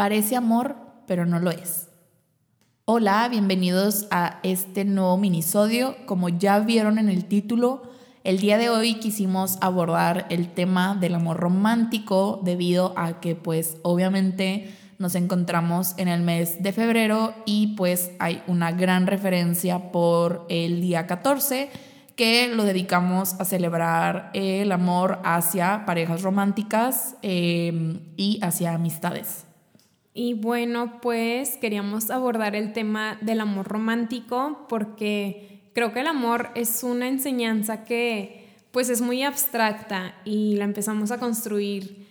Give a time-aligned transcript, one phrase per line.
[0.00, 0.76] Parece amor,
[1.06, 1.90] pero no lo es.
[2.86, 5.94] Hola, bienvenidos a este nuevo minisodio.
[6.06, 7.82] Como ya vieron en el título,
[8.24, 13.76] el día de hoy quisimos abordar el tema del amor romántico debido a que pues
[13.82, 20.46] obviamente nos encontramos en el mes de febrero y pues hay una gran referencia por
[20.48, 21.68] el día 14
[22.16, 29.49] que lo dedicamos a celebrar el amor hacia parejas románticas eh, y hacia amistades.
[30.22, 36.50] Y bueno, pues queríamos abordar el tema del amor romántico porque creo que el amor
[36.54, 42.06] es una enseñanza que pues es muy abstracta y la empezamos a construir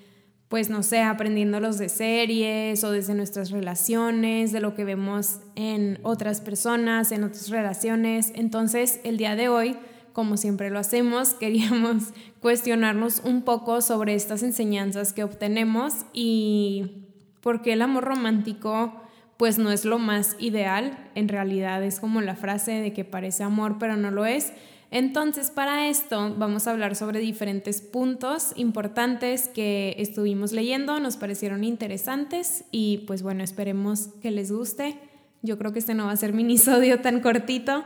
[0.48, 6.00] pues no sé, aprendiéndolos de series o desde nuestras relaciones, de lo que vemos en
[6.02, 8.32] otras personas, en otras relaciones.
[8.34, 9.78] Entonces, el día de hoy,
[10.14, 12.06] como siempre lo hacemos, queríamos
[12.42, 17.06] cuestionarnos un poco sobre estas enseñanzas que obtenemos y
[17.42, 18.94] porque el amor romántico
[19.38, 23.44] pues no es lo más ideal, en realidad es como la frase de que parece
[23.44, 24.52] amor pero no lo es.
[24.92, 31.64] Entonces, para esto vamos a hablar sobre diferentes puntos importantes que estuvimos leyendo, nos parecieron
[31.64, 34.98] interesantes y pues bueno, esperemos que les guste.
[35.42, 37.84] Yo creo que este no va a ser minisodio tan cortito,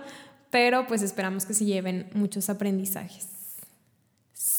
[0.49, 3.32] pero pues esperamos que se lleven muchos aprendizajes.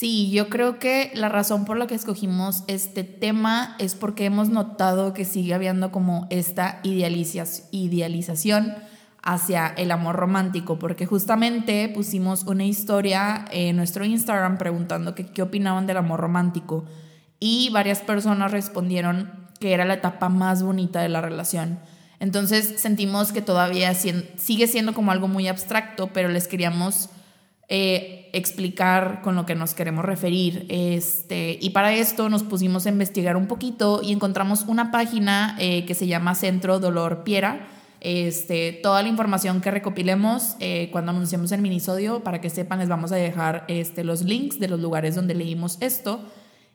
[0.05, 4.50] Sí, yo creo que la razón por la que escogimos este tema es porque hemos
[4.50, 8.74] notado que sigue habiendo como esta idealización
[9.22, 15.86] hacia el amor romántico, porque justamente pusimos una historia en nuestro Instagram preguntando qué opinaban
[15.86, 16.84] del amor romántico
[17.41, 21.78] y varias personas respondieron que era la etapa más bonita de la relación.
[22.20, 27.08] Entonces sentimos que todavía sigue siendo como algo muy abstracto, pero les queríamos
[27.69, 30.67] eh, explicar con lo que nos queremos referir.
[30.69, 35.87] Este, y para esto nos pusimos a investigar un poquito y encontramos una página eh,
[35.87, 37.67] que se llama Centro Dolor Piera.
[38.01, 42.89] Este, toda la información que recopilemos eh, cuando anunciamos el minisodio, para que sepan, les
[42.91, 46.20] vamos a dejar este, los links de los lugares donde leímos esto.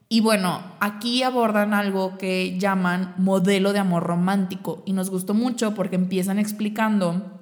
[0.08, 5.72] Y bueno, aquí abordan algo que llaman modelo de amor romántico y nos gustó mucho
[5.72, 7.38] porque empiezan explicando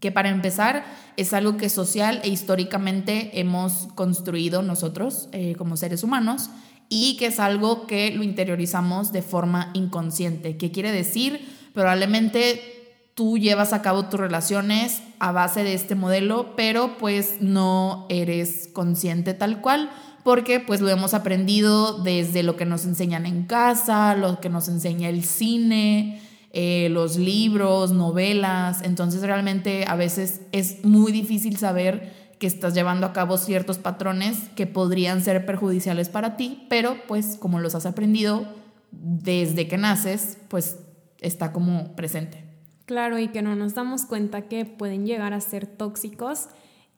[0.00, 0.84] que para empezar
[1.16, 6.50] es algo que social e históricamente hemos construido nosotros eh, como seres humanos
[6.88, 10.56] y que es algo que lo interiorizamos de forma inconsciente.
[10.56, 11.40] ¿Qué quiere decir?
[11.74, 12.76] Probablemente
[13.14, 18.68] tú llevas a cabo tus relaciones a base de este modelo, pero pues no eres
[18.72, 19.90] consciente tal cual
[20.26, 24.66] porque pues lo hemos aprendido desde lo que nos enseñan en casa, lo que nos
[24.66, 26.20] enseña el cine,
[26.58, 33.04] eh, los libros, novelas, entonces realmente a veces es muy difícil saber que estás llevando
[33.06, 37.84] a cabo ciertos patrones que podrían ser perjudiciales para ti, pero pues como los has
[37.84, 38.46] aprendido
[38.90, 40.78] desde que naces, pues
[41.20, 42.42] está como presente.
[42.86, 46.48] Claro, y que no nos damos cuenta que pueden llegar a ser tóxicos.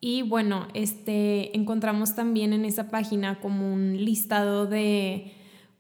[0.01, 5.33] Y bueno, este encontramos también en esa página como un listado de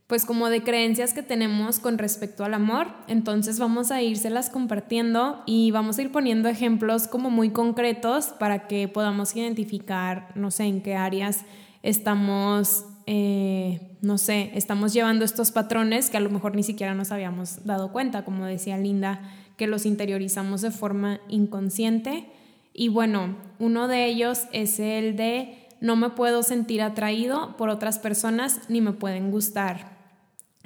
[0.09, 2.89] pues como de creencias que tenemos con respecto al amor.
[3.09, 8.67] Entonces vamos a írselas compartiendo y vamos a ir poniendo ejemplos como muy concretos para
[8.67, 11.45] que podamos identificar, no sé, en qué áreas
[11.83, 17.13] estamos, eh, no sé, estamos llevando estos patrones que a lo mejor ni siquiera nos
[17.13, 19.21] habíamos dado cuenta, como decía Linda,
[19.59, 22.25] que los interiorizamos de forma inconsciente.
[22.73, 27.99] Y bueno, uno de ellos es el de no me puedo sentir atraído por otras
[27.99, 29.98] personas ni me pueden gustar.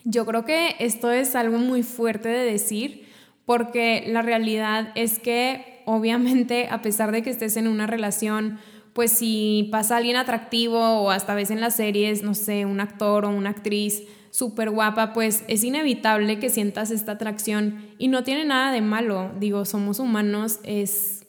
[0.05, 3.07] Yo creo que esto es algo muy fuerte de decir
[3.45, 8.59] porque la realidad es que obviamente a pesar de que estés en una relación,
[8.93, 13.25] pues si pasa alguien atractivo o hasta vez en las series, no sé, un actor
[13.25, 18.45] o una actriz súper guapa, pues es inevitable que sientas esta atracción y no tiene
[18.45, 19.31] nada de malo.
[19.39, 21.27] Digo, somos humanos, es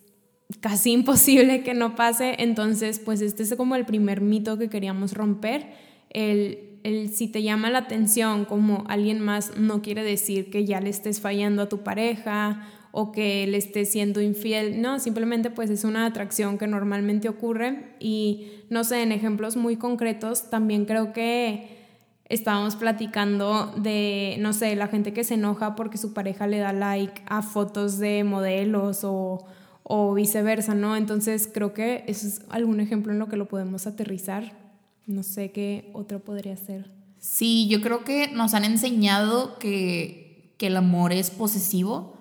[0.61, 2.35] casi imposible que no pase.
[2.39, 5.73] Entonces, pues este es como el primer mito que queríamos romper,
[6.09, 10.81] el el si te llama la atención como alguien más no quiere decir que ya
[10.81, 15.71] le estés fallando a tu pareja o que le estés siendo infiel, no, simplemente pues
[15.71, 21.11] es una atracción que normalmente ocurre y no sé, en ejemplos muy concretos también creo
[21.11, 21.81] que
[22.25, 26.71] estábamos platicando de, no sé, la gente que se enoja porque su pareja le da
[26.71, 29.45] like a fotos de modelos o,
[29.81, 30.95] o viceversa, ¿no?
[30.95, 34.62] Entonces creo que eso es algún ejemplo en lo que lo podemos aterrizar
[35.07, 36.89] no sé qué otro podría ser.
[37.19, 42.17] Sí, yo creo que nos han enseñado que, que el amor es posesivo.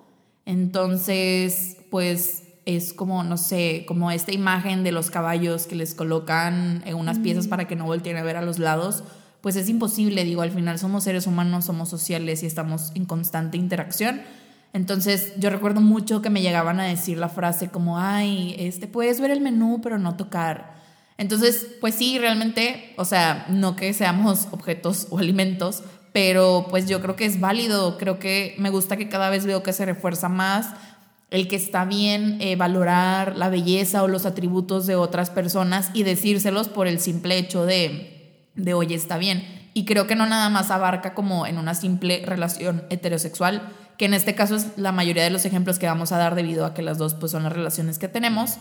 [0.47, 6.83] Entonces, pues es como, no sé, como esta imagen de los caballos que les colocan
[6.87, 9.03] en unas piezas para que no volteen a ver a los lados,
[9.41, 13.57] pues es imposible, digo, al final somos seres humanos, somos sociales y estamos en constante
[13.59, 14.23] interacción.
[14.73, 19.21] Entonces yo recuerdo mucho que me llegaban a decir la frase como, ay, este, puedes
[19.21, 20.82] ver el menú pero no tocar.
[21.19, 25.83] Entonces, pues sí, realmente, o sea, no que seamos objetos o alimentos,
[26.13, 29.63] pero pues yo creo que es válido, creo que me gusta que cada vez veo
[29.63, 30.75] que se refuerza más
[31.33, 36.03] el que está bien eh, valorar la belleza o los atributos de otras personas y
[36.03, 39.43] decírselos por el simple hecho de, de, oye, está bien.
[39.73, 43.63] Y creo que no nada más abarca como en una simple relación heterosexual,
[43.97, 46.67] que en este caso es la mayoría de los ejemplos que vamos a dar debido
[46.67, 48.59] a que las dos pues son las relaciones que tenemos,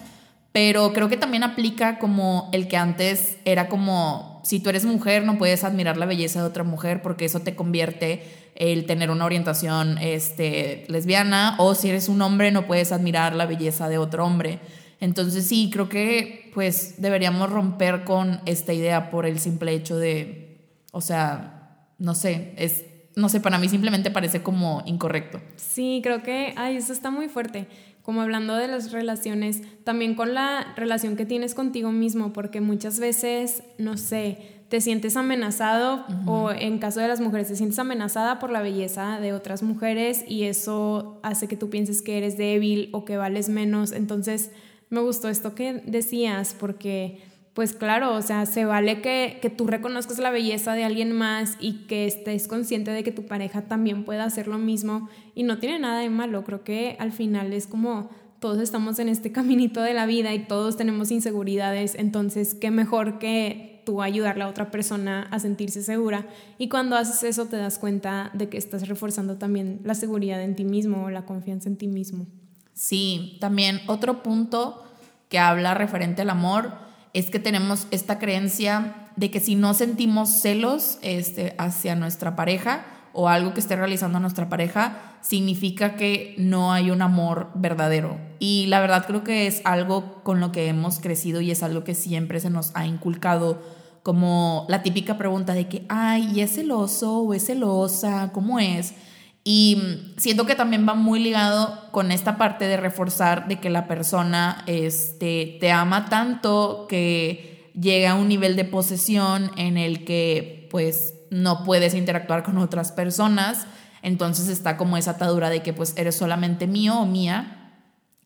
[0.52, 5.24] pero creo que también aplica como el que antes era como, si tú eres mujer
[5.24, 8.24] no puedes admirar la belleza de otra mujer porque eso te convierte
[8.56, 13.46] el tener una orientación este, lesbiana, o si eres un hombre no puedes admirar la
[13.46, 14.60] belleza de otro hombre.
[15.00, 20.60] Entonces sí, creo que pues deberíamos romper con esta idea por el simple hecho de,
[20.92, 22.84] o sea, no sé, es,
[23.16, 25.42] no sé, para mí simplemente parece como incorrecto.
[25.56, 27.68] Sí, creo que, ay, eso está muy fuerte
[28.02, 33.00] como hablando de las relaciones, también con la relación que tienes contigo mismo, porque muchas
[33.00, 38.40] veces, no sé, te sientes amenazado o en caso de las mujeres te sientes amenazada
[38.40, 42.88] por la belleza de otras mujeres y eso hace que tú pienses que eres débil
[42.94, 43.92] o que vales menos.
[43.92, 44.52] Entonces,
[44.90, 47.20] me gustó esto que decías porque
[47.54, 51.58] pues claro, o sea, se vale que, que, tú reconozcas la belleza de alguien más
[51.60, 55.60] y que estés consciente de que tu pareja también pueda hacer lo mismo y no
[55.60, 58.10] tiene nada de malo, creo que al final es como
[58.40, 63.20] todos estamos en este caminito de la vida y todos tenemos inseguridades, entonces qué mejor
[63.20, 66.28] que tú ayudarle a otra persona a sentirse segura
[66.58, 70.56] y cuando haces eso te das cuenta de que estás reforzando también la seguridad en
[70.56, 72.28] ti mismo o la confianza en ti mismo.
[72.74, 74.84] Sí, también otro punto
[75.28, 80.30] que habla referente al amor es que tenemos esta creencia de que si no sentimos
[80.30, 86.72] celos este, hacia nuestra pareja o algo que esté realizando nuestra pareja, significa que no
[86.72, 88.18] hay un amor verdadero.
[88.40, 91.84] Y la verdad creo que es algo con lo que hemos crecido y es algo
[91.84, 93.62] que siempre se nos ha inculcado
[94.04, 98.32] como la típica pregunta de que, ay, ¿y es celoso o es celosa?
[98.34, 98.94] ¿Cómo es?
[99.44, 103.88] Y siento que también va muy ligado con esta parte de reforzar de que la
[103.88, 110.68] persona este, te ama tanto que llega a un nivel de posesión en el que
[110.70, 113.66] pues no puedes interactuar con otras personas.
[114.04, 117.58] Entonces está como esa atadura de que pues eres solamente mío o mía.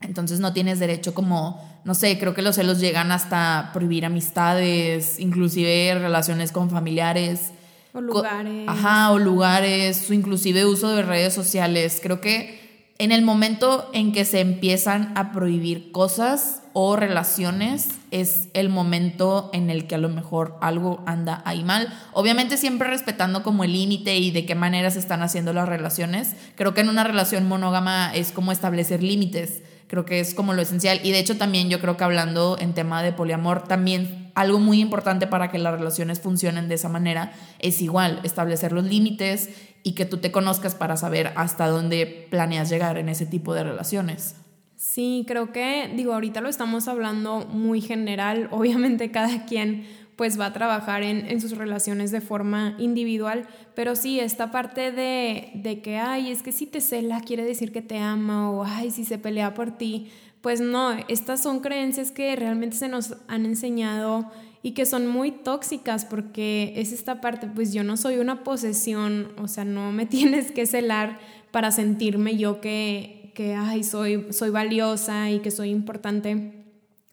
[0.01, 5.19] Entonces no tienes derecho como, no sé, creo que los celos llegan hasta prohibir amistades,
[5.19, 7.51] inclusive relaciones con familiares.
[7.95, 8.67] O lugares.
[8.67, 11.99] Ajá, o lugares, o inclusive uso de redes sociales.
[12.03, 18.49] Creo que en el momento en que se empiezan a prohibir cosas o relaciones, es
[18.53, 21.93] el momento en el que a lo mejor algo anda ahí mal.
[22.13, 26.35] Obviamente siempre respetando como el límite y de qué manera se están haciendo las relaciones.
[26.55, 30.61] Creo que en una relación monógama es como establecer límites creo que es como lo
[30.61, 30.99] esencial.
[31.03, 34.81] Y de hecho también yo creo que hablando en tema de poliamor, también algo muy
[34.81, 39.49] importante para que las relaciones funcionen de esa manera es igual, establecer los límites
[39.81, 43.63] y que tú te conozcas para saber hasta dónde planeas llegar en ese tipo de
[43.63, 44.35] relaciones.
[44.75, 49.85] Sí, creo que, digo, ahorita lo estamos hablando muy general, obviamente cada quien
[50.15, 55.51] pues va a trabajar en, sus relaciones de forma individual, pero sí, esta parte de,
[55.55, 58.91] de que, ay, es que si te cela quiere decir que te ama o, ay,
[58.91, 60.09] si se pelea por ti,
[60.45, 64.29] pues no, estas son creencias que realmente se nos han enseñado
[64.61, 69.29] y que son muy tóxicas porque es esta parte, pues yo no soy una posesión,
[69.41, 71.17] o sea, no me tienes que celar
[71.49, 76.61] para sentirme yo que, que ay, soy, soy valiosa y que soy importante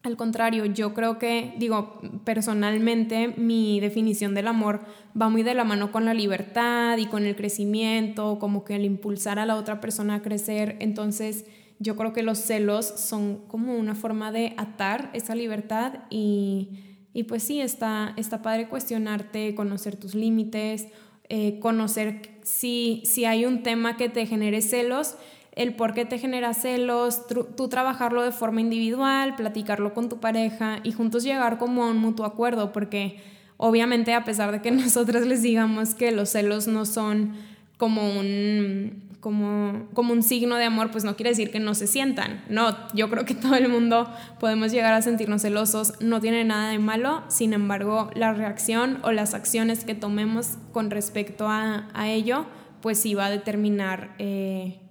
[0.03, 4.81] al contrario, yo creo que, digo, personalmente mi definición del amor
[5.19, 8.83] va muy de la mano con la libertad y con el crecimiento, como que el
[8.83, 10.75] impulsar a la otra persona a crecer.
[10.81, 11.45] Entonces,
[11.83, 16.69] yo creo que los celos son como una forma de atar esa libertad y,
[17.13, 20.87] y pues sí, está, está padre cuestionarte, conocer tus límites,
[21.27, 25.17] eh, conocer si, si hay un tema que te genere celos
[25.55, 30.79] el por qué te genera celos, tú trabajarlo de forma individual, platicarlo con tu pareja
[30.83, 33.17] y juntos llegar como a un mutuo acuerdo, porque
[33.57, 37.33] obviamente a pesar de que nosotras les digamos que los celos no son
[37.77, 41.87] como un, como, como un signo de amor, pues no quiere decir que no se
[41.87, 42.43] sientan.
[42.49, 46.71] No, yo creo que todo el mundo podemos llegar a sentirnos celosos, no tiene nada
[46.71, 52.45] de malo, sin embargo, la reacción o las acciones que tomemos con respecto a, ello,
[52.81, 54.13] pues sí va a determinar...
[54.19, 54.81] Eh,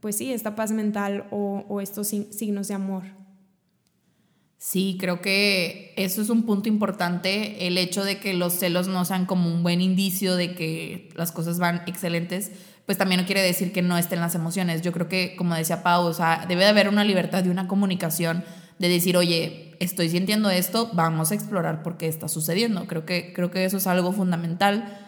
[0.00, 3.04] pues sí, esta paz mental o, estos signos de amor.
[4.56, 9.04] Sí, creo que eso es un punto importante, el hecho de que los celos no
[9.04, 12.52] sean como un buen indicio de que las cosas van excelentes,
[12.90, 14.82] pues también no quiere decir que no estén las emociones.
[14.82, 16.12] Yo creo que, como decía Pau,
[16.48, 18.42] debe de haber una libertad de una comunicación
[18.80, 22.88] de decir, oye, estoy sintiendo esto, vamos a explorar por qué está sucediendo.
[22.88, 24.98] Creo que, creo que eso es algo fundamental.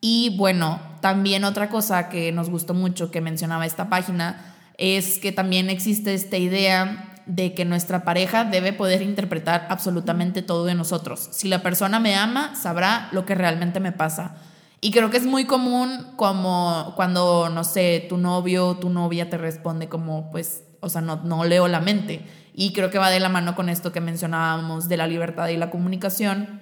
[0.00, 5.32] Y bueno, también otra cosa que nos gustó mucho que mencionaba esta página es que
[5.32, 11.28] también existe esta idea de que nuestra pareja debe poder interpretar absolutamente todo de nosotros.
[11.32, 14.36] Si la persona me ama, sabrá lo que realmente me pasa.
[14.84, 19.30] Y creo que es muy común como cuando, no sé, tu novio o tu novia
[19.30, 22.26] te responde como, pues, o sea, no, no leo la mente.
[22.52, 25.56] Y creo que va de la mano con esto que mencionábamos de la libertad y
[25.56, 26.60] la comunicación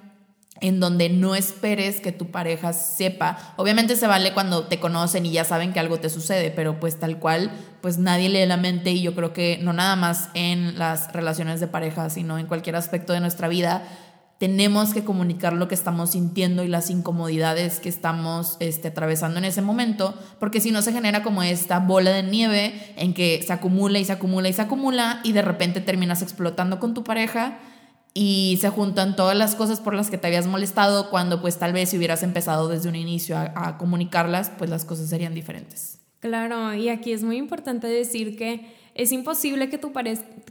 [0.61, 3.55] en donde no esperes que tu pareja sepa.
[3.57, 6.99] Obviamente se vale cuando te conocen y ya saben que algo te sucede, pero pues
[6.99, 7.51] tal cual,
[7.81, 11.61] pues nadie lee la mente y yo creo que no nada más en las relaciones
[11.61, 13.83] de pareja, sino en cualquier aspecto de nuestra vida,
[14.41, 19.45] tenemos que comunicar lo que estamos sintiendo y las incomodidades que estamos este, atravesando en
[19.45, 23.53] ese momento, porque si no se genera como esta bola de nieve en que se
[23.53, 27.59] acumula y se acumula y se acumula y de repente terminas explotando con tu pareja
[28.15, 31.75] y se juntan todas las cosas por las que te habías molestado cuando pues tal
[31.75, 35.99] vez si hubieras empezado desde un inicio a, comunicarlas, pues las cosas serían diferentes.
[36.21, 39.93] Claro, y aquí es muy importante decir que es imposible que tu,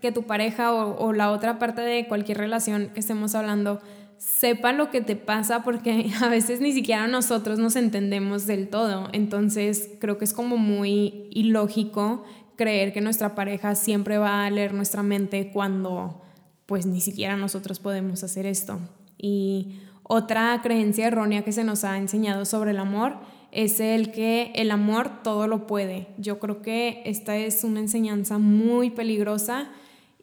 [0.02, 3.80] que tu pareja o, o, la otra parte de cualquier relación que estemos hablando
[4.18, 9.10] sepa lo que te pasa porque a veces ni siquiera nosotros nos entendemos del todo.
[9.14, 12.24] Entonces creo que es como muy ilógico
[12.56, 16.22] creer que nuestra pareja siempre va a leer nuestra mente cuando
[16.66, 18.80] pues ni siquiera nosotros podemos hacer esto.
[19.18, 23.18] Y otra creencia errónea que se nos ha enseñado sobre el amor
[23.52, 26.08] es el que el amor todo lo puede.
[26.18, 29.72] Yo creo que esta es una enseñanza muy peligrosa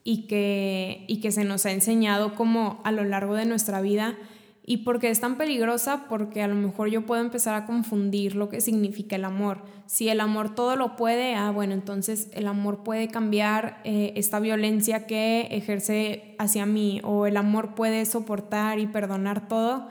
[0.04, 4.16] y que, y que se nos ha enseñado como a lo largo de nuestra vida
[4.68, 6.06] ¿Y por qué es tan peligrosa?
[6.08, 9.62] Porque a lo mejor yo puedo empezar a confundir lo que significa el amor.
[9.86, 14.40] Si el amor todo lo puede, ah, bueno, entonces el amor puede cambiar eh, esta
[14.40, 19.86] violencia que ejerce hacia mí o el amor puede soportar y perdonar todo.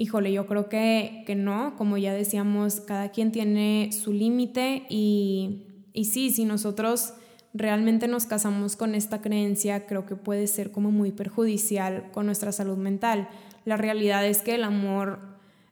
[0.00, 5.66] Híjole, yo creo que, que no, como ya decíamos, cada quien tiene su límite y,
[5.92, 7.14] y sí, si nosotros
[7.52, 12.52] realmente nos casamos con esta creencia, creo que puede ser como muy perjudicial con nuestra
[12.52, 13.28] salud mental
[13.64, 15.20] la realidad es que el amor,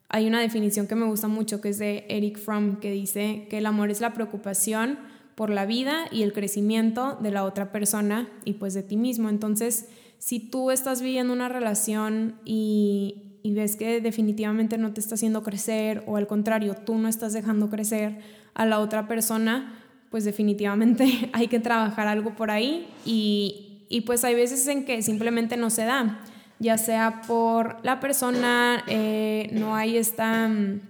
[0.08, 3.58] hay una definición que me gusta mucho que es de Eric Fromm, que dice que
[3.58, 4.98] el amor es la preocupación
[5.34, 9.28] por la vida y el crecimiento de la otra persona y pues de ti mismo.
[9.28, 15.42] Entonces, si tú estás viviendo una relación y, ves que definitivamente no te está haciendo
[15.42, 18.18] crecer o al contrario, tú no estás dejando crecer
[18.54, 19.80] a la otra persona,
[20.10, 25.02] pues definitivamente hay que trabajar algo por ahí y, y pues hay veces en que
[25.02, 26.22] simplemente no se da
[26.58, 30.80] ya sea por la persona, eh, no hay esta, mm,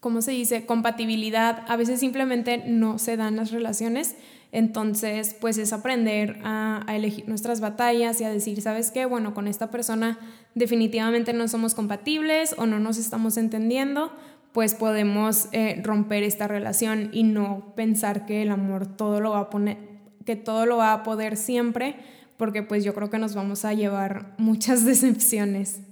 [0.00, 4.16] ¿cómo se dice?, compatibilidad, a veces simplemente no se dan las relaciones.
[4.56, 9.04] Entonces, pues es aprender a, elegir nuestras batallas y a decir, ¿sabes qué?
[9.04, 10.18] Bueno, con esta persona
[10.54, 14.10] definitivamente no somos compatibles o no nos estamos entendiendo,
[14.52, 19.40] pues podemos eh, romper esta relación y no pensar que el amor todo lo va
[19.40, 19.76] a poner,
[20.24, 21.96] que todo lo va a poder siempre,
[22.38, 25.82] porque pues yo creo que nos vamos a llevar muchas decepciones.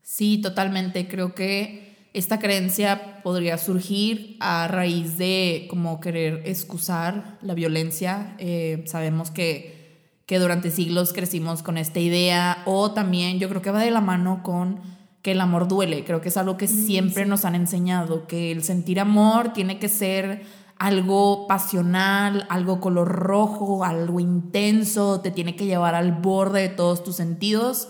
[0.00, 1.08] Sí, totalmente.
[1.08, 1.85] Creo que
[2.16, 8.34] esta creencia podría surgir a raíz de como querer excusar la violencia.
[8.38, 13.70] Eh, sabemos que, que durante siglos crecimos con esta idea o también yo creo que
[13.70, 14.80] va de la mano con
[15.20, 16.04] que el amor duele.
[16.06, 19.78] Creo que es algo que mm, siempre nos han enseñado, que el sentir amor tiene
[19.78, 20.46] que ser
[20.78, 27.04] algo pasional, algo color rojo, algo intenso, te tiene que llevar al borde de todos
[27.04, 27.88] tus sentidos.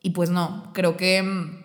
[0.00, 1.63] Y pues no, creo que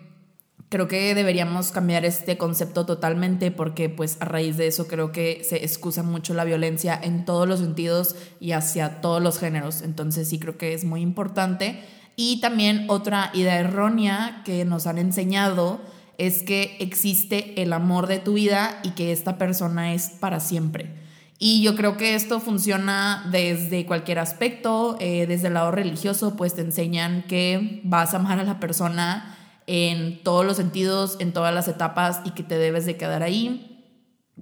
[0.70, 5.42] creo que deberíamos cambiar este concepto totalmente porque pues a raíz de eso creo que
[5.44, 9.82] se excusa mucho la violencia en todos los sentidos y hacia todos los géneros.
[9.82, 11.80] Entonces sí creo que es muy importante.
[12.14, 15.80] Y también otra idea errónea que nos han enseñado
[16.18, 20.94] es que existe el amor de tu vida y que esta persona es para siempre.
[21.40, 26.54] Y yo creo que esto funciona desde cualquier aspecto, eh, desde el lado religioso, pues
[26.54, 29.38] te enseñan que vas a amar a la persona
[29.72, 33.86] en todos los sentidos, en todas las etapas y que te debes de quedar ahí.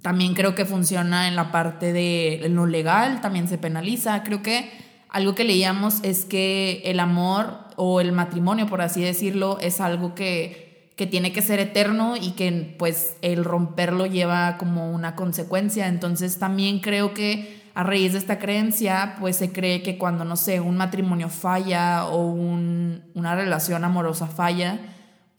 [0.01, 4.23] También creo que funciona en la parte de lo legal, también se penaliza.
[4.23, 4.71] Creo que
[5.07, 10.15] algo que leíamos es que el amor o el matrimonio, por así decirlo, es algo
[10.15, 10.67] que
[10.99, 15.87] que tiene que ser eterno y que pues el romperlo lleva como una consecuencia.
[15.87, 20.35] Entonces también creo que a raíz de esta creencia, pues se cree que cuando, no
[20.35, 24.77] sé, un matrimonio falla o una relación amorosa falla,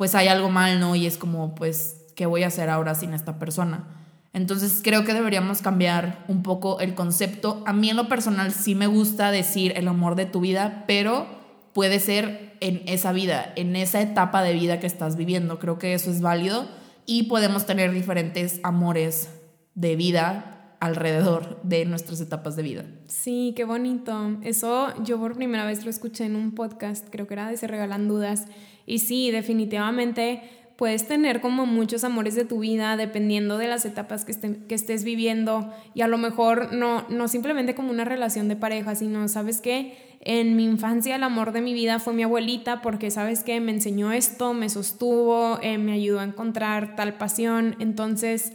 [0.00, 0.96] pues hay algo mal, ¿no?
[0.96, 3.84] Y es como, pues, ¿qué voy a hacer ahora sin esta persona?
[4.32, 7.62] Entonces creo que deberíamos cambiar un poco el concepto.
[7.66, 11.26] A mí en lo personal sí me gusta decir el amor de tu vida, pero
[11.74, 15.58] puede ser en esa vida, en esa etapa de vida que estás viviendo.
[15.58, 16.66] Creo que eso es válido
[17.04, 19.28] y podemos tener diferentes amores
[19.74, 22.84] de vida alrededor de nuestras etapas de vida.
[23.06, 24.38] Sí, qué bonito.
[24.42, 27.66] Eso yo por primera vez lo escuché en un podcast, creo que era de Se
[27.66, 28.46] Regalan Dudas.
[28.86, 30.42] Y sí, definitivamente
[30.76, 34.32] puedes tener como muchos amores de tu vida dependiendo de las etapas que,
[34.74, 39.28] estés viviendo y a lo mejor no, no simplemente como una relación de pareja, sino,
[39.28, 40.16] ¿sabes qué?
[40.20, 43.60] En mi infancia el amor de mi vida fue mi abuelita porque, ¿sabes qué?
[43.60, 47.76] Me enseñó esto, me sostuvo, eh, me ayudó a encontrar tal pasión.
[47.78, 48.54] Entonces,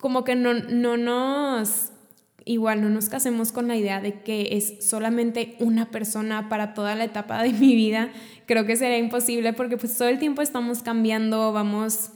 [0.00, 1.92] como que no, no nos,
[2.44, 6.94] igual no nos casemos con la idea de que es solamente una persona para toda
[6.94, 8.10] la etapa de mi vida.
[8.46, 12.10] Creo que sería imposible porque pues todo el tiempo estamos cambiando, vamos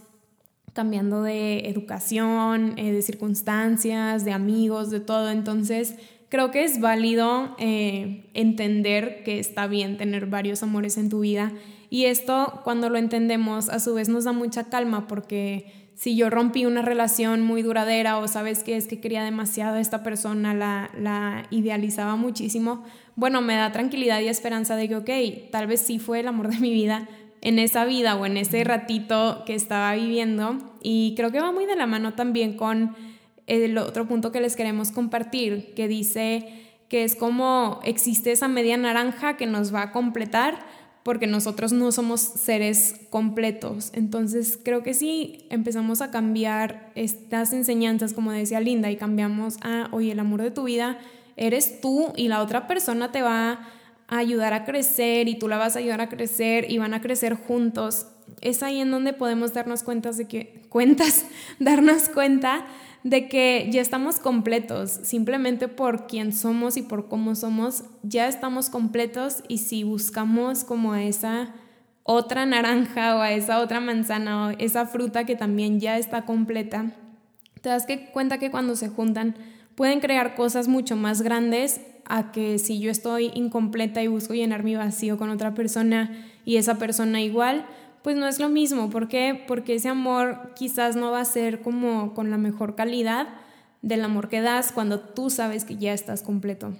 [0.73, 5.31] cambiando de educación, eh, de circunstancias, de amigos, de todo.
[5.31, 5.95] Entonces,
[6.29, 11.53] creo que es válido eh, entender que está bien tener varios amores en tu vida.
[11.91, 16.31] Y esto, cuando lo entendemos, a su vez nos da mucha calma porque si yo
[16.31, 20.55] rompí una relación muy duradera o sabes que es que quería demasiado a esta persona,
[20.55, 22.85] la, la idealizaba muchísimo,
[23.17, 26.49] bueno, me da tranquilidad y esperanza de que, ok, tal vez sí fue el amor
[26.49, 27.09] de mi vida
[27.41, 30.59] en esa vida o en ese ratito que estaba viviendo.
[30.83, 32.97] Y creo que va muy de la mano también con
[33.47, 36.49] el otro punto que les queremos compartir, que dice
[36.89, 40.59] que es como existe esa media naranja que nos va a completar
[41.05, 43.91] porque nosotros no somos seres completos.
[43.93, 49.89] Entonces creo que sí empezamos a cambiar estas enseñanzas, como decía Linda, y cambiamos a,
[49.93, 50.99] oye, el amor de tu vida
[51.37, 53.69] eres tú y la otra persona te va
[54.09, 57.03] a ayudar a crecer y tú la vas a ayudar a crecer y van a
[57.03, 58.07] crecer juntos.
[58.41, 61.27] Es ahí en donde podemos darnos cuenta de que, cuentas,
[61.59, 62.65] darnos cuenta
[63.05, 68.71] de que ya estamos completos, simplemente por quién somos y por cómo somos, ya estamos
[68.71, 71.55] completos y si buscamos como a esa
[72.03, 76.93] otra naranja o a esa otra manzana o esa fruta que también ya está completa,
[77.61, 79.37] te das cuenta que cuando se juntan
[79.75, 84.62] pueden crear cosas mucho más grandes a que si yo estoy incompleta y busco llenar
[84.62, 86.11] mi vacío con otra persona
[86.47, 87.67] y esa persona igual,
[88.05, 88.90] pues no es lo mismo.
[88.90, 89.43] ¿Por qué?
[89.49, 93.29] Porque ese amor quizás no va a ser como con la mejor calidad
[93.81, 96.75] del amor que das cuando tú sabes que ya estás completo.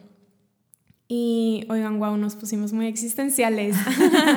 [1.09, 3.75] Y oigan, wow, nos pusimos muy existenciales.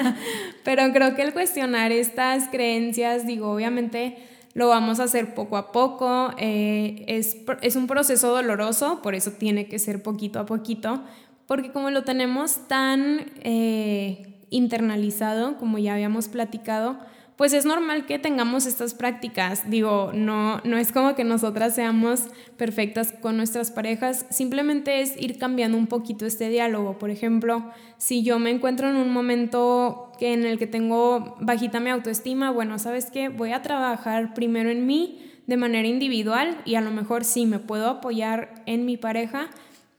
[0.63, 4.17] Pero creo que el cuestionar estas creencias, digo, obviamente
[4.53, 6.31] lo vamos a hacer poco a poco.
[6.37, 11.03] Eh, es, es un proceso doloroso, por eso tiene que ser poquito a poquito,
[11.47, 16.97] porque como lo tenemos tan eh, internalizado, como ya habíamos platicado,
[17.37, 19.69] pues es normal que tengamos estas prácticas.
[19.69, 22.23] Digo, no, no es como que nosotras seamos
[22.57, 26.97] perfectas con nuestras parejas, simplemente es ir cambiando un poquito este diálogo.
[26.97, 31.79] Por ejemplo, si yo me encuentro en un momento que en el que tengo bajita
[31.79, 33.29] mi autoestima, bueno, ¿sabes qué?
[33.29, 37.59] Voy a trabajar primero en mí de manera individual y a lo mejor sí me
[37.59, 39.49] puedo apoyar en mi pareja,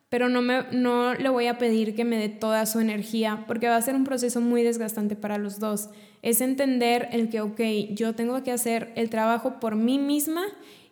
[0.08, 3.68] pero no, me, no le voy a pedir que me dé toda su energía porque
[3.68, 5.90] va a ser un proceso muy desgastante para los dos.
[6.22, 10.42] Es entender el que, ok, yo tengo que hacer el trabajo por mí misma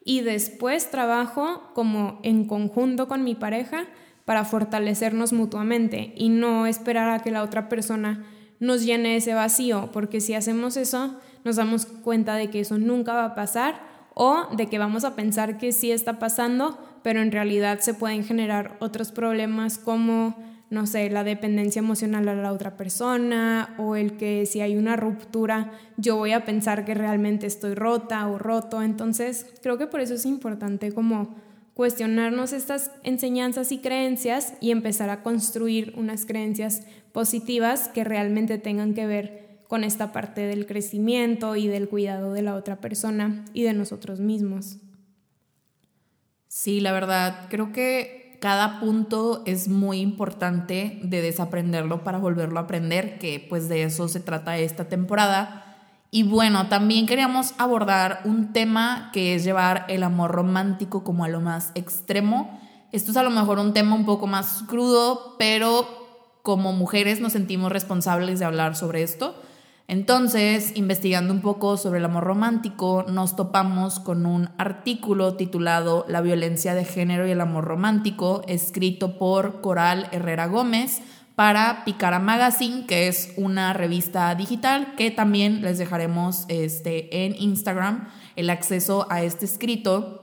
[0.05, 3.87] y después trabajo como en conjunto con mi pareja
[4.25, 8.25] para fortalecernos mutuamente y no esperar a que la otra persona
[8.61, 13.15] nos llene ese vacío, porque si hacemos eso, nos damos cuenta de que eso nunca
[13.15, 13.81] va a pasar
[14.15, 18.25] o de que vamos a pensar que sí está pasando, pero en realidad se pueden
[18.25, 20.35] generar otros problemas como,
[20.71, 24.97] no sé, la dependencia emocional a la otra persona o el que si hay una
[24.97, 28.83] ruptura yo voy a pensar que realmente estoy rota o roto.
[28.83, 31.37] Entonces, creo que por eso es importante como
[31.75, 38.95] cuestionarnos estas enseñanzas y creencias y empezar a construir unas creencias positivas que realmente tengan
[38.95, 43.63] que ver con esta parte del crecimiento y del cuidado de la otra persona y
[43.63, 44.81] de nosotros mismos.
[46.59, 52.63] Sí, la verdad, creo que cada punto es muy importante de desaprenderlo para volverlo a
[52.63, 55.77] aprender, que pues de eso se trata esta temporada.
[56.11, 61.29] Y bueno, también queríamos abordar un tema que es llevar el amor romántico como a
[61.29, 62.59] lo más extremo.
[62.91, 65.87] Esto es a lo mejor un tema un poco más crudo, pero
[66.41, 69.39] como mujeres nos sentimos responsables de hablar sobre esto.
[69.89, 76.21] Entonces, investigando un poco sobre el amor romántico, nos topamos con un artículo titulado La
[76.21, 81.03] violencia de género y el amor romántico, escrito por Coral Herrera Gómez
[81.37, 88.09] para Picara Magazine, que es una revista digital que también les dejaremos este, en Instagram
[88.35, 90.23] el acceso a este escrito.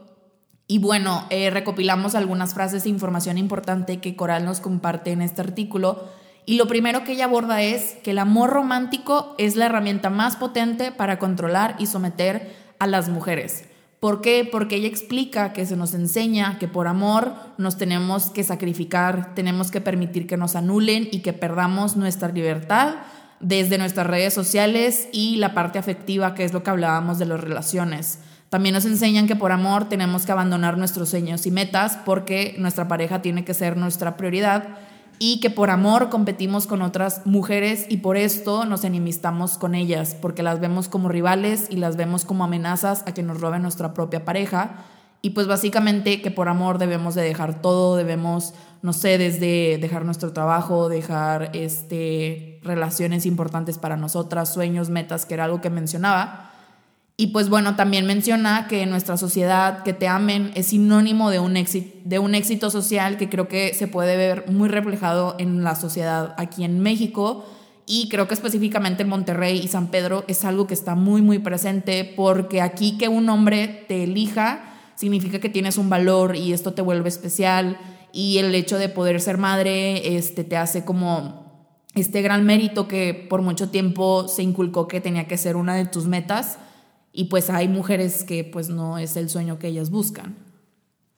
[0.67, 5.41] Y bueno, eh, recopilamos algunas frases de información importante que Coral nos comparte en este
[5.41, 6.03] artículo
[6.45, 10.35] y lo primero que ella aborda es que el amor romántico es la herramienta más
[10.35, 13.65] potente para controlar y someter a las mujeres.
[14.01, 14.47] ¿Por qué?
[14.51, 19.71] Porque ella explica que se nos enseña que por amor nos tenemos que sacrificar, tenemos
[19.71, 22.95] que permitir que nos anulen y que perdamos nuestra libertad
[23.39, 27.39] desde nuestras redes sociales y la parte afectiva, que es lo que hablábamos de las
[27.39, 28.19] relaciones.
[28.49, 32.89] También nos enseñan que por amor tenemos que abandonar nuestros sueños y metas porque nuestra
[32.89, 34.77] pareja tiene que ser nuestra prioridad
[35.25, 40.17] y que por amor competimos con otras mujeres y por esto nos enemistamos con ellas,
[40.19, 43.93] porque las vemos como rivales y las vemos como amenazas a que nos roben nuestra
[43.93, 44.83] propia pareja.
[45.21, 50.03] Y pues básicamente que por amor debemos de dejar todo, debemos, no sé, desde dejar
[50.03, 56.52] nuestro trabajo, dejar este, relaciones importantes para nosotras, sueños, metas, que era algo que mencionaba
[57.15, 61.39] y pues bueno, también menciona que en nuestra sociedad que te amen es sinónimo de
[61.39, 65.63] un, éxito, de un éxito social que creo que se puede ver muy reflejado en
[65.63, 67.45] la sociedad aquí en México.
[67.85, 71.37] Y creo que específicamente en Monterrey y San Pedro es algo que está muy muy
[71.37, 74.63] presente porque aquí que un hombre te elija
[74.95, 77.77] significa que tienes un valor y esto te vuelve especial.
[78.11, 83.13] Y el hecho de poder ser madre este, te hace como este gran mérito que
[83.13, 86.57] por mucho tiempo se inculcó que tenía que ser una de tus metas
[87.13, 90.35] y pues hay mujeres que pues no es el sueño que ellas buscan.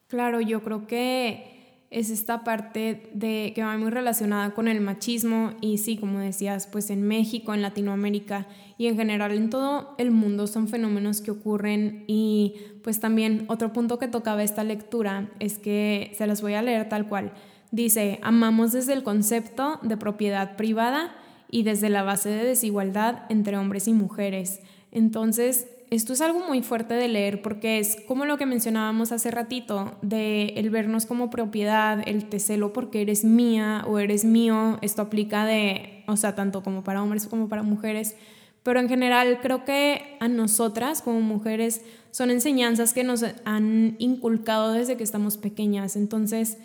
[0.07, 1.55] Claro, yo creo que
[1.89, 6.67] es esta parte de que va muy relacionada con el machismo y sí, como decías,
[6.67, 11.31] pues en México, en Latinoamérica y en general en todo el mundo son fenómenos que
[11.31, 16.55] ocurren y pues también otro punto que tocaba esta lectura es que se las voy
[16.55, 17.31] a leer tal cual.
[17.71, 21.15] Dice, amamos desde el concepto de propiedad privada
[21.49, 24.59] y desde la base de desigualdad entre hombres y mujeres.
[24.91, 29.31] Entonces, esto es algo muy fuerte de leer porque es como lo que mencionábamos hace
[29.31, 34.79] ratito, de el vernos como propiedad, el te celo porque eres mía o eres mío,
[34.81, 38.15] esto aplica de, o sea, tanto como para hombres como para mujeres,
[38.63, 44.73] pero en general creo que a nosotras como mujeres son enseñanzas que nos han inculcado
[44.73, 46.57] desde que estamos pequeñas, entonces...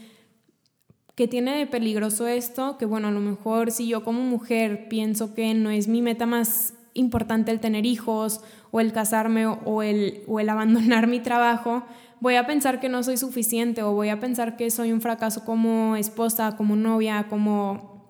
[1.16, 2.78] ¿Qué tiene de peligroso esto?
[2.78, 6.24] Que bueno, a lo mejor si yo como mujer pienso que no es mi meta
[6.24, 11.84] más importante el tener hijos o el casarme o el, o el abandonar mi trabajo,
[12.20, 15.44] voy a pensar que no soy suficiente o voy a pensar que soy un fracaso
[15.44, 18.04] como esposa, como novia, como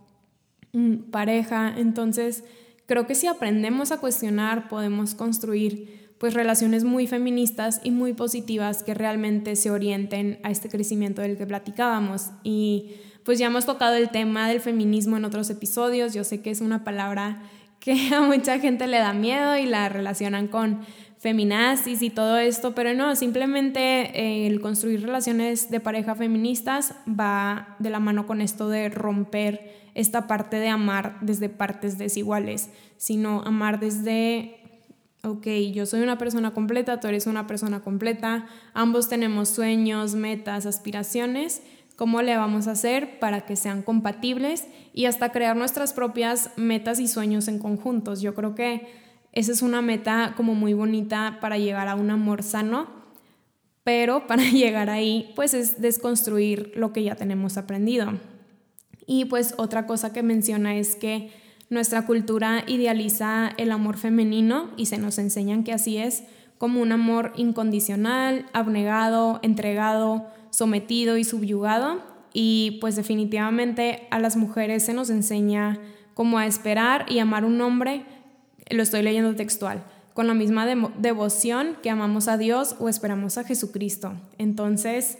[0.72, 1.74] mm, pareja.
[1.76, 2.44] Entonces,
[2.86, 8.82] creo que si aprendemos a cuestionar, podemos construir pues relaciones muy feministas y muy positivas
[8.82, 12.30] que realmente se orienten a este crecimiento del que platicábamos.
[12.42, 16.12] Y pues ya hemos tocado el tema del feminismo en otros episodios.
[16.12, 17.42] Yo sé que es una palabra
[17.80, 20.80] que a mucha gente le da miedo y la relacionan con
[21.18, 23.80] feminazis y todo esto, pero no, simplemente
[24.18, 29.90] eh, el construir relaciones de pareja feministas va de la mano con esto de romper
[29.94, 34.56] esta parte de amar desde partes desiguales, sino amar desde,
[35.22, 40.64] ok, yo soy una persona completa, tú eres una persona completa, ambos tenemos sueños, metas,
[40.64, 41.60] aspiraciones,
[42.00, 46.98] cómo le vamos a hacer para que sean compatibles y hasta crear nuestras propias metas
[46.98, 48.22] y sueños en conjuntos.
[48.22, 48.88] Yo creo que
[49.32, 52.88] esa es una meta como muy bonita para llegar a un amor sano,
[53.84, 58.18] pero para llegar ahí pues es desconstruir lo que ya tenemos aprendido.
[59.06, 61.30] Y pues otra cosa que menciona es que
[61.68, 66.22] nuestra cultura idealiza el amor femenino y se nos enseñan que así es,
[66.56, 74.84] como un amor incondicional, abnegado, entregado, sometido y subyugado y pues definitivamente a las mujeres
[74.84, 75.78] se nos enseña
[76.14, 78.04] cómo a esperar y amar un hombre,
[78.70, 79.84] lo estoy leyendo textual,
[80.14, 80.66] con la misma
[80.98, 84.12] devoción que amamos a Dios o esperamos a Jesucristo.
[84.38, 85.18] Entonces,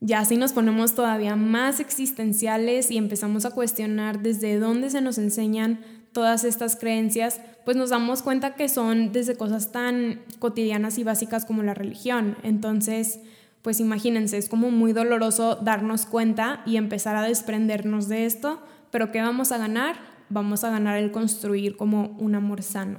[0.00, 5.18] ya si nos ponemos todavía más existenciales y empezamos a cuestionar desde dónde se nos
[5.18, 5.80] enseñan
[6.12, 11.46] todas estas creencias, pues nos damos cuenta que son desde cosas tan cotidianas y básicas
[11.46, 12.36] como la religión.
[12.42, 13.20] Entonces,
[13.64, 19.10] pues imagínense, es como muy doloroso darnos cuenta y empezar a desprendernos de esto, pero
[19.10, 19.96] ¿qué vamos a ganar?
[20.28, 22.98] Vamos a ganar el construir como un amor sano.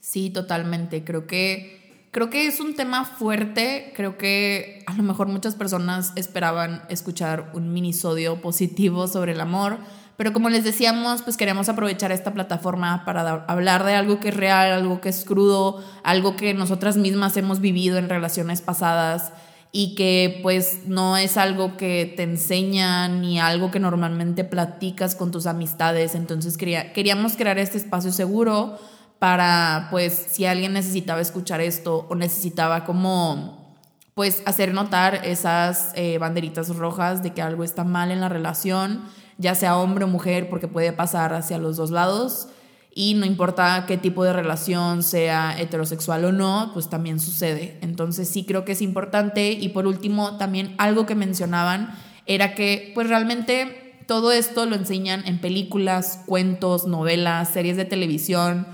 [0.00, 1.04] Sí, totalmente.
[1.04, 6.14] Creo que creo que es un tema fuerte, creo que a lo mejor muchas personas
[6.16, 9.80] esperaban escuchar un minisodio positivo sobre el amor,
[10.20, 14.36] pero como les decíamos, pues queremos aprovechar esta plataforma para hablar de algo que es
[14.36, 19.32] real, algo que es crudo, algo que nosotras mismas hemos vivido en relaciones pasadas
[19.72, 25.30] y que pues no es algo que te enseñan ni algo que normalmente platicas con
[25.30, 26.14] tus amistades.
[26.14, 28.78] Entonces queríamos crear este espacio seguro
[29.18, 33.74] para pues si alguien necesitaba escuchar esto o necesitaba como
[34.12, 39.00] pues hacer notar esas eh, banderitas rojas de que algo está mal en la relación,
[39.40, 42.48] ya sea hombre o mujer, porque puede pasar hacia los dos lados
[42.94, 47.78] y no importa qué tipo de relación sea heterosexual o no, pues también sucede.
[47.80, 51.94] Entonces sí creo que es importante y por último también algo que mencionaban
[52.26, 58.66] era que pues realmente todo esto lo enseñan en películas, cuentos, novelas, series de televisión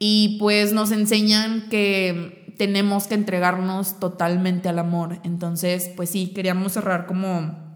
[0.00, 5.20] y pues nos enseñan que tenemos que entregarnos totalmente al amor.
[5.24, 7.67] Entonces pues sí, queríamos cerrar como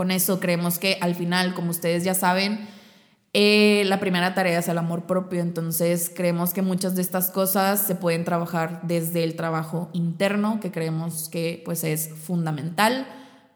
[0.00, 2.58] con eso, creemos que al final, como ustedes ya saben,
[3.34, 7.82] eh, la primera tarea es el amor propio, entonces creemos que muchas de estas cosas
[7.82, 13.06] se pueden trabajar desde el trabajo interno, que creemos que pues es fundamental.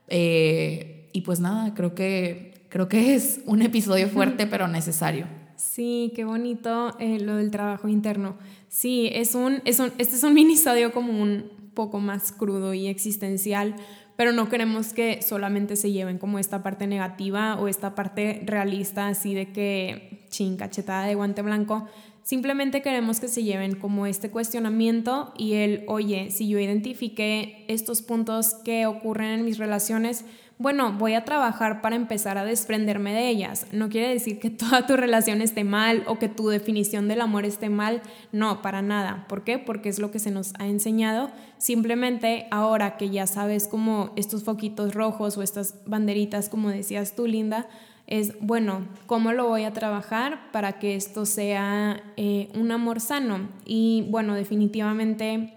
[0.08, 5.26] Eh, y pues nada, creo que, creo que es un episodio fuerte pero necesario.
[5.56, 8.36] Sí, qué bonito eh, lo del trabajo interno.
[8.68, 12.86] Sí, es un, es un, este es un minisodio como un poco más crudo y
[12.86, 13.76] existencial,
[14.16, 19.08] pero no queremos que solamente se lleven como esta parte negativa o esta parte realista,
[19.08, 21.88] así de que ching, cachetada de guante blanco.
[22.24, 28.00] Simplemente queremos que se lleven como este cuestionamiento y el, oye, si yo identifiqué estos
[28.00, 30.24] puntos que ocurren en mis relaciones,
[30.56, 33.66] bueno, voy a trabajar para empezar a desprenderme de ellas.
[33.72, 37.44] No quiere decir que toda tu relación esté mal o que tu definición del amor
[37.44, 38.00] esté mal.
[38.32, 39.26] No, para nada.
[39.28, 39.58] ¿Por qué?
[39.58, 41.30] Porque es lo que se nos ha enseñado.
[41.58, 47.26] Simplemente ahora que ya sabes como estos foquitos rojos o estas banderitas, como decías tú,
[47.26, 47.68] Linda,
[48.06, 53.48] es, bueno, ¿cómo lo voy a trabajar para que esto sea eh, un amor sano?
[53.64, 55.54] Y bueno, definitivamente,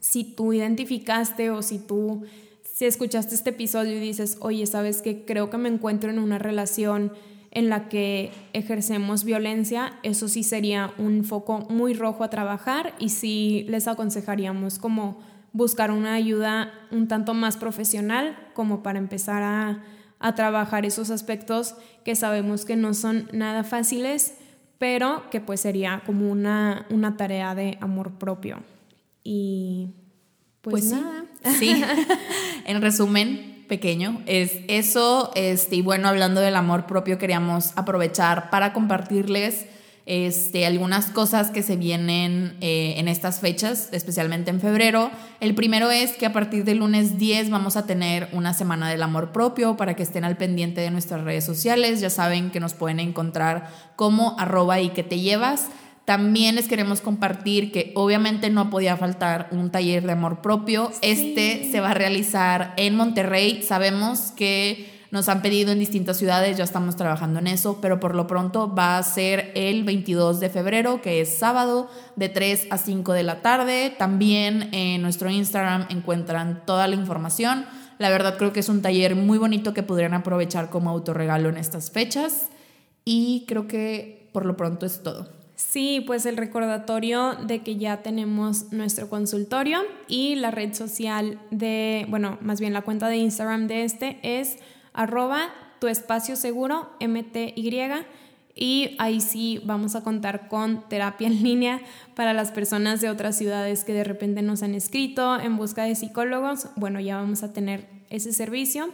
[0.00, 2.24] si tú identificaste o si tú
[2.76, 6.36] si escuchaste este episodio y dices, oye, sabes que creo que me encuentro en una
[6.38, 7.10] relación
[7.50, 13.08] en la que ejercemos violencia, eso sí sería un foco muy rojo a trabajar y
[13.08, 15.20] sí les aconsejaríamos como
[15.54, 19.82] buscar una ayuda un tanto más profesional como para empezar a,
[20.18, 21.74] a trabajar esos aspectos
[22.04, 24.34] que sabemos que no son nada fáciles,
[24.78, 28.58] pero que pues sería como una, una tarea de amor propio.
[29.22, 29.94] Y
[30.62, 31.24] pues, pues nada.
[31.58, 31.82] Sí.
[32.64, 35.30] en resumen, pequeño, es eso.
[35.34, 39.66] Este, y bueno, hablando del amor propio, queríamos aprovechar para compartirles
[40.06, 45.10] este, algunas cosas que se vienen eh, en estas fechas, especialmente en febrero.
[45.40, 49.02] El primero es que a partir del lunes 10 vamos a tener una semana del
[49.02, 52.00] amor propio para que estén al pendiente de nuestras redes sociales.
[52.00, 55.66] Ya saben que nos pueden encontrar como arroba y que te llevas.
[56.04, 60.92] También les queremos compartir que obviamente no podía faltar un taller de amor propio.
[61.02, 63.64] Este se va a realizar en Monterrey.
[63.64, 68.14] Sabemos que nos han pedido en distintas ciudades, ya estamos trabajando en eso, pero por
[68.14, 72.78] lo pronto va a ser el 22 de febrero, que es sábado, de 3 a
[72.78, 73.94] 5 de la tarde.
[73.96, 77.64] También en nuestro Instagram encuentran toda la información.
[77.98, 81.56] La verdad creo que es un taller muy bonito que podrían aprovechar como autorregalo en
[81.56, 82.48] estas fechas.
[83.04, 85.28] Y creo que por lo pronto es todo.
[85.54, 92.04] Sí, pues el recordatorio de que ya tenemos nuestro consultorio y la red social de,
[92.10, 94.58] bueno, más bien la cuenta de Instagram de este es
[94.96, 97.54] arroba tu espacio seguro MTY
[98.58, 101.80] y ahí sí vamos a contar con terapia en línea
[102.14, 105.94] para las personas de otras ciudades que de repente nos han escrito en busca de
[105.94, 106.68] psicólogos.
[106.74, 108.88] Bueno, ya vamos a tener ese servicio.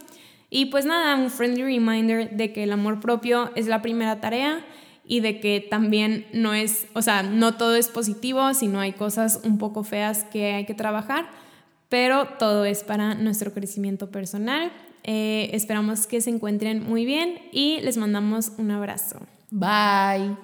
[0.49, 4.65] Y pues nada, un friendly reminder de que el amor propio es la primera tarea
[5.05, 9.39] y de que también no es, o sea, no todo es positivo, sino hay cosas
[9.45, 11.29] un poco feas que hay que trabajar,
[11.87, 14.71] pero todo es para nuestro crecimiento personal.
[15.03, 19.19] Eh, esperamos que se encuentren muy bien y les mandamos un abrazo.
[19.51, 20.35] Bye.